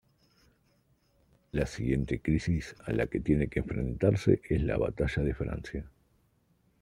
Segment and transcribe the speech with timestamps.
[1.51, 5.91] La siguiente crisis a la que tiene que enfrentarse es la batalla de Francia.